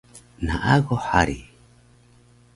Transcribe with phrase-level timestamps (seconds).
[0.45, 1.39] Naaguh hari